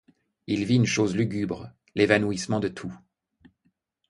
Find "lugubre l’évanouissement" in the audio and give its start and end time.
1.15-2.59